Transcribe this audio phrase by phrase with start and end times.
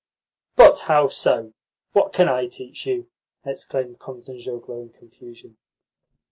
[0.55, 1.53] "But how so?
[1.93, 3.07] What can I teach you?"
[3.45, 5.57] exclaimed Kostanzhoglo in confusion.